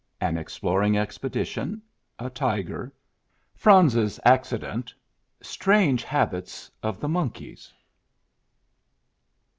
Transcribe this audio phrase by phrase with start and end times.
[0.19, 1.79] AN EXPLORING EXPEDITION—
[2.27, 2.91] A TIGER.—
[3.63, 4.95] FRANZ S ACCI DENT.—
[5.53, 7.71] STRANGE HABITS OF THE MONKEYS.